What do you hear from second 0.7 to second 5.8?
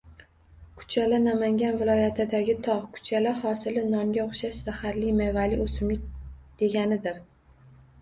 Kuchala- Namangan viloyatidagi tog‘. Kuchala- hosili nonga o‘xshash zaharli mevali